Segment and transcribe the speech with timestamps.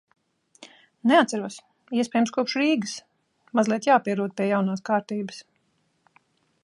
[1.11, 1.57] Neatceros-
[2.03, 2.95] iespējams, kopš Rīgas.
[3.59, 5.45] Mazliet jāpierod pie jaunās kārtības.